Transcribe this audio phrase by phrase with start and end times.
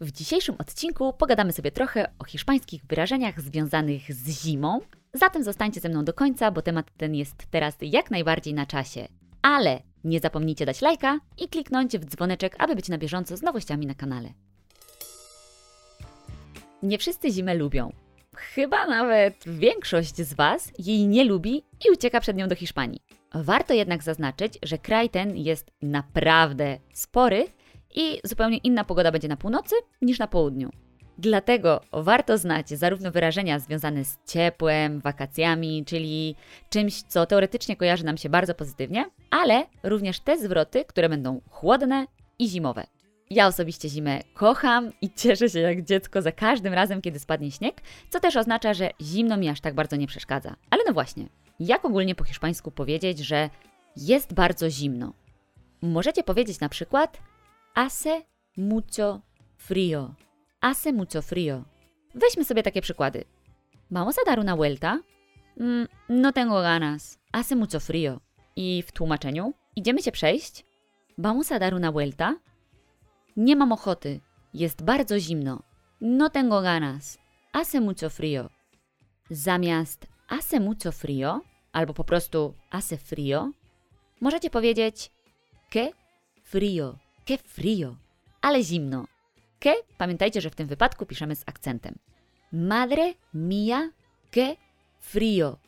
[0.00, 4.80] W dzisiejszym odcinku pogadamy sobie trochę o hiszpańskich wyrażeniach związanych z zimą.
[5.12, 9.08] Zatem zostańcie ze mną do końca, bo temat ten jest teraz jak najbardziej na czasie.
[9.42, 13.86] Ale nie zapomnijcie dać lajka i kliknąć w dzwoneczek, aby być na bieżąco z nowościami
[13.86, 14.28] na kanale.
[16.82, 17.92] Nie wszyscy zimę lubią.
[18.36, 23.00] Chyba nawet większość z Was jej nie lubi i ucieka przed nią do Hiszpanii.
[23.34, 27.46] Warto jednak zaznaczyć, że kraj ten jest naprawdę spory
[27.94, 30.70] i zupełnie inna pogoda będzie na północy niż na południu.
[31.18, 36.36] Dlatego warto znać zarówno wyrażenia związane z ciepłem, wakacjami, czyli
[36.70, 42.06] czymś, co teoretycznie kojarzy nam się bardzo pozytywnie, ale również te zwroty, które będą chłodne
[42.38, 42.86] i zimowe.
[43.30, 47.82] Ja osobiście zimę kocham i cieszę się jak dziecko za każdym razem, kiedy spadnie śnieg,
[48.10, 50.56] co też oznacza, że zimno mi aż tak bardzo nie przeszkadza.
[50.70, 51.28] Ale no właśnie,
[51.60, 53.50] jak ogólnie po hiszpańsku powiedzieć, że
[53.96, 55.12] jest bardzo zimno?
[55.82, 57.18] Możecie powiedzieć na przykład
[57.78, 59.22] hace mucho
[59.56, 60.14] frío.
[60.60, 61.64] Hace mucho frío.
[62.14, 63.24] Weźmy sobie takie przykłady.
[63.90, 65.00] Vamos a dar una vuelta?
[65.60, 67.18] Mm, no tengo ganas.
[67.32, 68.20] Hace mucho frío.
[68.56, 70.64] I w tłumaczeniu idziemy się przejść?
[71.18, 72.34] Vamos a dar una vuelta?
[73.36, 74.20] Nie mam ochoty.
[74.54, 75.62] Jest bardzo zimno.
[76.00, 77.18] No tengo ganas.
[77.52, 78.50] Hace mucho frío.
[79.30, 81.40] Zamiast hace mucho frío
[81.72, 83.52] albo po prostu hace frío,
[84.20, 85.10] możecie powiedzieć
[85.70, 85.92] que
[86.42, 86.98] frío,
[87.28, 87.96] que frío,
[88.40, 89.06] ale zimno.
[89.58, 91.98] Que, pamiętajcie, że w tym wypadku piszemy z akcentem.
[92.52, 93.90] Madre mía,
[94.30, 94.56] que
[95.00, 95.58] frío.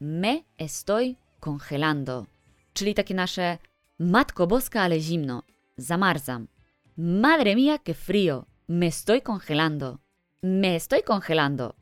[0.00, 2.26] Me estoy congelando.
[2.74, 3.58] Czyli takie nasze
[3.98, 5.42] Matko Boska, ale zimno.
[5.76, 6.48] Zamarzam.
[6.96, 8.44] Madre mía, que frío.
[8.68, 9.98] Me estoy congelando.
[10.42, 11.74] Me estoy congelando.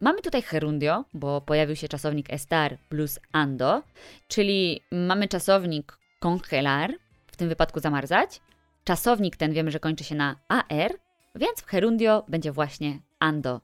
[0.00, 3.82] Mamy tutaj gerundio, bo pojawił się czasownik estar plus ando,
[4.28, 6.94] czyli mamy czasownik congelar,
[7.26, 8.40] w tym wypadku zamarzać.
[8.84, 10.92] Czasownik ten wiemy, że kończy się na ar,
[11.34, 13.60] więc w gerundio będzie właśnie ando.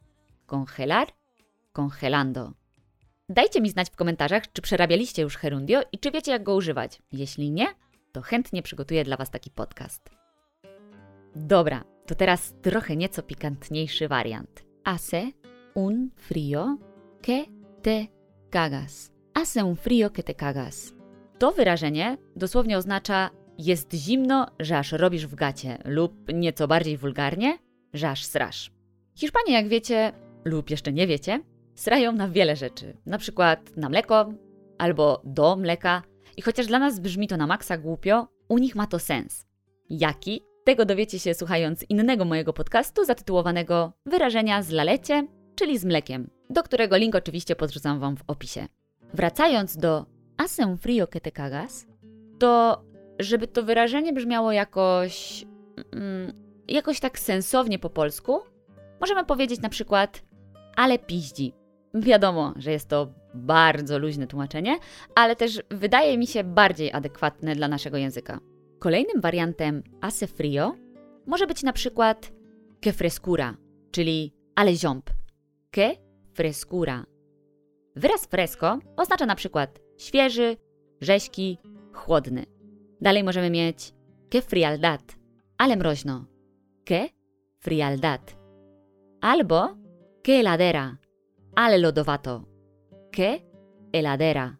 [0.46, 1.08] Congelar,
[1.72, 2.52] congelando.
[3.28, 7.02] Dajcie mi znać w komentarzach, czy przerabialiście już gerundio i czy wiecie, jak go używać.
[7.12, 7.66] Jeśli nie,
[8.12, 10.10] to chętnie przygotuję dla Was taki podcast.
[11.36, 14.64] Dobra, to teraz trochę nieco pikantniejszy wariant.
[14.84, 15.22] Hace
[15.74, 16.76] un frío
[17.22, 17.44] que
[17.82, 18.06] te
[18.50, 19.12] cagas.
[19.34, 20.94] Hace un frío que te cagas.
[21.38, 23.30] To wyrażenie dosłownie oznacza
[23.64, 27.58] jest zimno, że aż robisz w gacie, lub nieco bardziej wulgarnie,
[27.94, 28.70] że aż srasz.
[29.14, 30.12] Hiszpanie, jak wiecie,
[30.44, 31.40] lub jeszcze nie wiecie,
[31.74, 32.96] srają na wiele rzeczy.
[33.06, 34.32] Na przykład na mleko
[34.78, 36.02] albo do mleka.
[36.36, 39.46] I chociaż dla nas brzmi to na maksa głupio, u nich ma to sens.
[39.90, 40.42] Jaki?
[40.64, 46.62] Tego dowiecie się słuchając innego mojego podcastu zatytułowanego Wyrażenia z lalecie, czyli z mlekiem, do
[46.62, 48.68] którego link oczywiście podrzucam Wam w opisie.
[49.14, 50.06] Wracając do
[50.58, 51.86] un frío que te cagas,
[52.38, 52.82] to
[53.20, 55.46] żeby to wyrażenie brzmiało jakoś,
[55.92, 56.32] mm,
[56.68, 58.40] jakoś tak sensownie po polsku,
[59.00, 60.22] możemy powiedzieć na przykład
[60.76, 61.52] ale piździ.
[61.94, 64.78] Wiadomo, że jest to bardzo luźne tłumaczenie,
[65.14, 68.40] ale też wydaje mi się bardziej adekwatne dla naszego języka.
[68.78, 70.72] Kolejnym wariantem hace frío
[71.26, 72.32] może być na przykład
[72.80, 73.56] que frescura,
[73.90, 75.10] czyli ale ziąb.
[75.70, 75.96] Que
[76.34, 77.04] frescura.
[77.96, 80.56] Wyraz fresco oznacza na przykład świeży,
[81.00, 81.58] rześki,
[81.92, 82.44] chłodny.
[83.00, 83.94] Dalej możemy mieć
[84.30, 85.16] que frialdad,
[85.58, 86.24] ale mroźno.
[86.84, 87.08] Que
[87.58, 88.36] frialdad.
[89.20, 89.68] Albo
[90.22, 90.96] que heladera,
[91.56, 92.44] ale lodowato.
[93.12, 93.40] Que
[93.92, 94.56] heladera.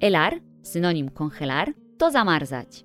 [0.00, 2.84] Elar, synonim congelar, to zamarzać.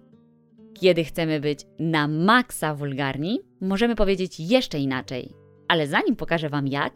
[0.74, 5.34] Kiedy chcemy być na maksa wulgarni, możemy powiedzieć jeszcze inaczej.
[5.68, 6.94] Ale zanim pokażę Wam jak...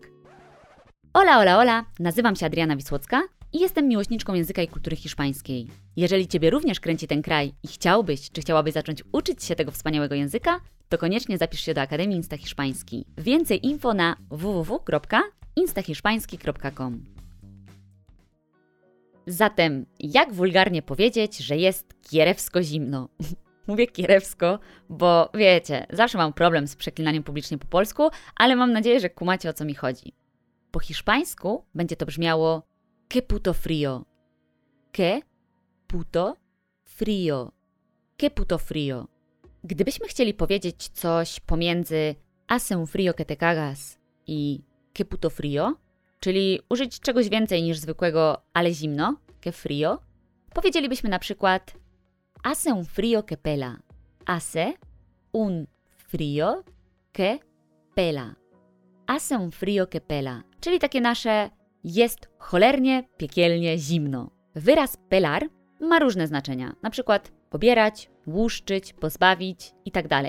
[1.13, 3.21] Ola, ola, ola, nazywam się Adriana Wisłocka
[3.53, 5.67] i jestem miłośniczką języka i kultury hiszpańskiej.
[5.95, 10.15] Jeżeli Ciebie również kręci ten kraj i chciałbyś, czy chciałabyś zacząć uczyć się tego wspaniałego
[10.15, 13.05] języka, to koniecznie zapisz się do Akademii Insta Hiszpański.
[13.17, 17.05] Więcej info na www.instahiszpański.com
[19.27, 23.09] Zatem, jak wulgarnie powiedzieć, że jest kierewsko zimno?
[23.67, 28.99] Mówię kierewsko, bo wiecie, zawsze mam problem z przeklinaniem publicznie po polsku, ale mam nadzieję,
[28.99, 30.13] że kumacie o co mi chodzi.
[30.71, 32.61] Po hiszpańsku będzie to brzmiało
[33.07, 34.05] que puto frío.
[34.91, 35.23] Que
[35.87, 36.37] puto
[36.83, 37.53] frío.
[38.17, 39.07] Que puto frío.
[39.63, 42.15] Gdybyśmy chcieli powiedzieć coś pomiędzy
[42.47, 43.97] hace frío que te cagas
[44.27, 44.63] i
[44.93, 45.73] que puto frío,
[46.19, 49.99] czyli użyć czegoś więcej niż zwykłego ale zimno, que frío,
[50.53, 51.73] powiedzielibyśmy na przykład
[52.43, 53.77] hace un frío que pela.
[54.25, 54.73] Hace
[55.31, 56.63] un frío
[57.13, 57.39] que
[57.95, 58.35] pela.
[59.07, 61.49] Hace un frío que pela, czyli takie nasze
[61.85, 64.31] jest cholernie, piekielnie zimno.
[64.55, 65.49] Wyraz pelar
[65.79, 70.09] ma różne znaczenia, na przykład pobierać, łuszczyć, pozbawić itd.
[70.09, 70.23] Tak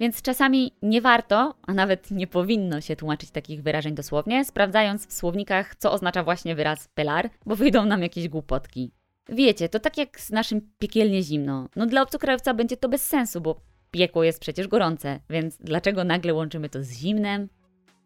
[0.00, 5.12] Więc czasami nie warto, a nawet nie powinno się tłumaczyć takich wyrażeń dosłownie, sprawdzając w
[5.12, 8.92] słownikach, co oznacza właśnie wyraz pelar, bo wyjdą nam jakieś głupotki.
[9.28, 11.68] Wiecie, to tak jak z naszym piekielnie zimno.
[11.76, 13.60] No dla obcokrajowca będzie to bez sensu, bo
[13.90, 17.48] piekło jest przecież gorące, więc dlaczego nagle łączymy to z zimnem?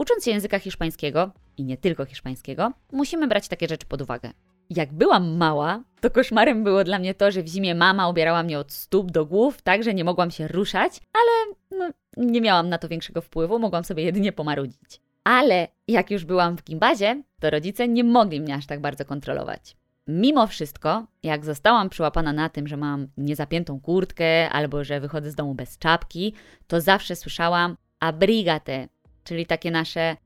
[0.01, 4.31] Ucząc się języka hiszpańskiego, i nie tylko hiszpańskiego, musimy brać takie rzeczy pod uwagę.
[4.71, 8.59] Jak byłam mała, to koszmarem było dla mnie to, że w zimie mama ubierała mnie
[8.59, 12.79] od stóp do głów, tak że nie mogłam się ruszać, ale no, nie miałam na
[12.79, 15.01] to większego wpływu, mogłam sobie jedynie pomarudzić.
[15.25, 19.77] Ale jak już byłam w gimbazie, to rodzice nie mogli mnie aż tak bardzo kontrolować.
[20.07, 25.35] Mimo wszystko, jak zostałam przyłapana na tym, że mam niezapiętą kurtkę albo że wychodzę z
[25.35, 26.35] domu bez czapki,
[26.67, 28.89] to zawsze słyszałam abrigate,
[29.25, 30.17] czyli takie nasze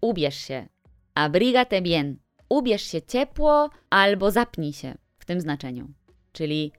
[0.00, 0.68] ubierz się,
[1.14, 2.18] abrigate bien,
[2.48, 5.88] ubierz się ciepło albo zapnij się w tym znaczeniu.
[6.32, 6.72] Czyli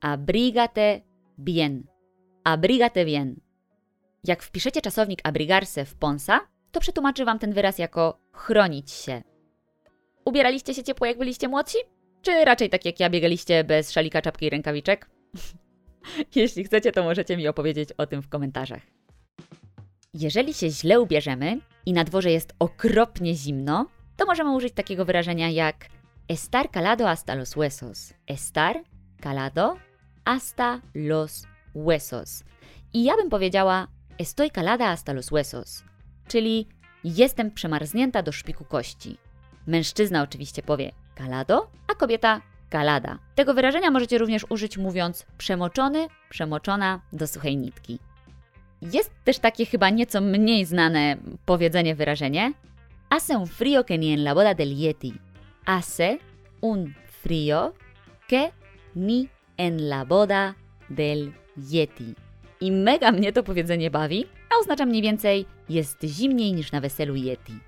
[0.00, 1.00] abrigate
[1.38, 1.86] bien,
[2.44, 3.40] abrigate bien.
[4.24, 6.40] Jak wpiszecie czasownik abrigarse w Ponsa,
[6.72, 9.22] to przetłumaczy Wam ten wyraz jako chronić się.
[10.24, 11.78] Ubieraliście się ciepło, jak byliście młodsi?
[12.22, 15.10] Czy raczej tak jak ja biegaliście bez szalika, czapki i rękawiczek?
[16.34, 18.82] Jeśli chcecie, to możecie mi opowiedzieć o tym w komentarzach.
[20.14, 25.50] Jeżeli się źle ubierzemy i na dworze jest okropnie zimno, to możemy użyć takiego wyrażenia
[25.50, 25.86] jak
[26.28, 28.14] estar calado hasta los huesos.
[28.26, 28.76] Estar
[29.22, 29.76] calado
[30.24, 32.44] hasta los huesos.
[32.92, 33.88] I ja bym powiedziała
[34.18, 35.84] estoy calada hasta los huesos,
[36.28, 36.68] czyli
[37.04, 39.18] jestem przemarznięta do szpiku kości.
[39.66, 42.40] Mężczyzna oczywiście powie calado, a kobieta
[42.72, 43.18] calada.
[43.34, 47.98] Tego wyrażenia możecie również użyć mówiąc przemoczony, przemoczona do suchej nitki.
[48.82, 51.16] Jest też takie chyba nieco mniej znane
[51.46, 52.52] powiedzenie, wyrażenie.
[53.10, 55.12] Hace un frío que ni en la boda del Yeti.
[55.66, 56.18] Hace
[56.60, 57.72] un frío
[58.28, 58.50] que
[58.96, 60.54] ni en la boda
[60.90, 62.14] del Yeti.
[62.60, 67.16] I mega mnie to powiedzenie bawi, a oznacza mniej więcej jest zimniej niż na weselu
[67.16, 67.58] Yeti.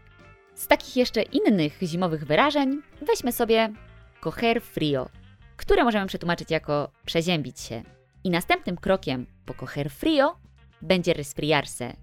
[0.55, 3.73] Z takich jeszcze innych zimowych wyrażeń weźmy sobie
[4.21, 5.09] coger frío,
[5.57, 7.83] które możemy przetłumaczyć jako przeziębić się.
[8.25, 10.37] I następnym krokiem po coger frío
[10.83, 11.97] będzie resfriarse.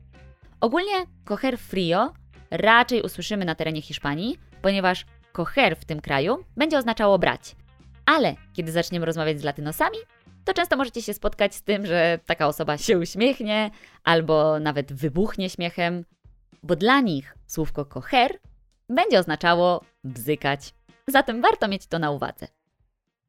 [0.62, 2.14] Ogólnie coger frío
[2.52, 7.56] raczej usłyszymy na terenie Hiszpanii, ponieważ coger w tym kraju będzie oznaczało brać.
[8.06, 9.98] Ale kiedy zaczniemy rozmawiać z latynosami,
[10.46, 13.72] to często możecie się spotkać z tym, że taka osoba się uśmiechnie
[14.04, 16.06] albo nawet wybuchnie śmiechem,
[16.64, 18.40] bo dla nich słówko coger
[18.90, 20.74] będzie oznaczało bzykać.
[21.08, 22.48] Zatem warto mieć to na uwadze.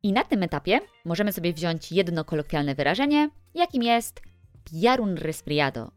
[0.03, 4.23] I na tym etapie możemy sobie wziąć jedno kolokwialne wyrażenie, jakim jest
[4.65, 5.93] pillar un resfriado.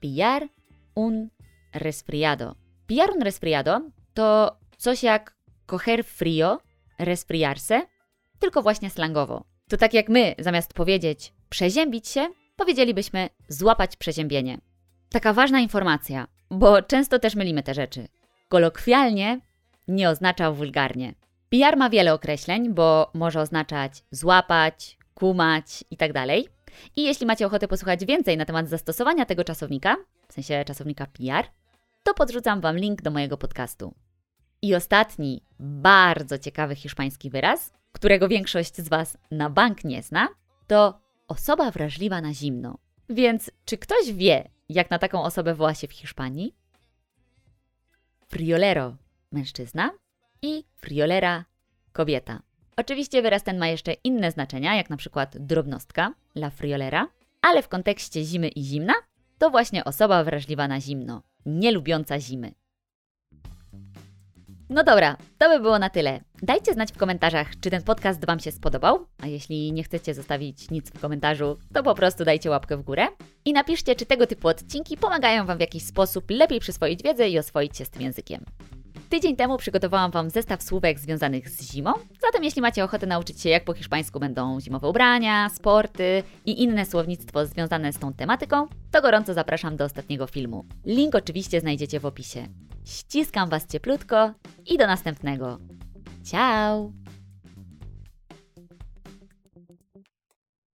[0.00, 0.48] Pillar
[0.94, 1.30] un
[1.72, 2.56] resfriado.
[2.86, 3.80] Pillar un resfriado
[4.14, 5.36] to coś jak
[5.66, 6.58] coger frío,
[6.98, 7.82] resfriarse,
[8.38, 9.44] tylko właśnie slangowo.
[9.68, 14.58] To tak jak my, zamiast powiedzieć przeziębić się, powiedzielibyśmy złapać przeziębienie.
[15.10, 18.08] Taka ważna informacja, bo często też mylimy te rzeczy.
[18.48, 19.40] Kolokwialnie
[19.88, 21.14] nie oznacza wulgarnie.
[21.48, 26.26] PR ma wiele określeń, bo może oznaczać złapać, kumać itd.
[26.96, 29.96] I jeśli macie ochotę posłuchać więcej na temat zastosowania tego czasownika,
[30.28, 31.44] w sensie czasownika PR,
[32.02, 33.94] to podrzucam Wam link do mojego podcastu.
[34.62, 40.28] I ostatni, bardzo ciekawy hiszpański wyraz, którego większość z Was na bank nie zna,
[40.66, 42.78] to osoba wrażliwa na zimno.
[43.08, 46.54] Więc czy ktoś wie, jak na taką osobę woła się w Hiszpanii?
[48.26, 48.96] Friolero
[49.32, 49.90] mężczyzna
[50.42, 51.44] i friolera
[51.92, 52.42] kobieta.
[52.80, 57.08] Oczywiście wyraz ten ma jeszcze inne znaczenia, jak na przykład drobnostka, la friolera,
[57.42, 58.92] ale w kontekście zimy i zimna
[59.38, 62.52] to właśnie osoba wrażliwa na zimno, nie lubiąca zimy.
[64.68, 66.20] No dobra, to by było na tyle.
[66.42, 70.70] Dajcie znać w komentarzach, czy ten podcast Wam się spodobał, a jeśli nie chcecie zostawić
[70.70, 73.06] nic w komentarzu, to po prostu dajcie łapkę w górę.
[73.44, 77.38] I napiszcie, czy tego typu odcinki pomagają Wam w jakiś sposób lepiej przyswoić wiedzę i
[77.38, 78.44] oswoić się z tym językiem.
[79.08, 83.48] Tydzień temu przygotowałam Wam zestaw słówek związanych z zimą, zatem jeśli macie ochotę nauczyć się
[83.48, 89.02] jak po hiszpańsku będą zimowe ubrania, sporty i inne słownictwo związane z tą tematyką, to
[89.02, 90.64] gorąco zapraszam do ostatniego filmu.
[90.84, 92.46] Link oczywiście znajdziecie w opisie.
[92.84, 94.32] Ściskam Was cieplutko
[94.66, 95.58] i do następnego.
[96.24, 97.05] Ciao!